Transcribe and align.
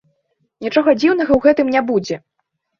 Нічога 0.67 0.89
дзіўнага 1.01 1.31
ў 1.37 1.45
гэтым 1.45 1.67
не 1.79 1.87
будзе. 1.93 2.23